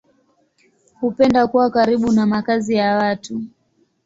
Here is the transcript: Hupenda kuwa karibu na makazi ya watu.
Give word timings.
Hupenda 0.99 1.47
kuwa 1.47 1.69
karibu 1.69 2.11
na 2.11 2.25
makazi 2.25 2.73
ya 2.75 2.97
watu. 2.97 3.41